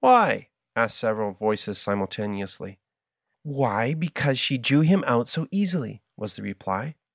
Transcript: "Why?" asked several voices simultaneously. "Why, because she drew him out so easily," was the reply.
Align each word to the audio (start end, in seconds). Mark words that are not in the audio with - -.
"Why?" 0.00 0.48
asked 0.74 0.96
several 0.96 1.32
voices 1.32 1.76
simultaneously. 1.78 2.80
"Why, 3.42 3.92
because 3.92 4.38
she 4.38 4.56
drew 4.56 4.80
him 4.80 5.04
out 5.06 5.28
so 5.28 5.46
easily," 5.50 6.02
was 6.16 6.34
the 6.36 6.42
reply. 6.42 6.94